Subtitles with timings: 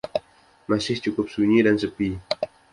[0.69, 2.09] Masih cukup sunyi dan sepi.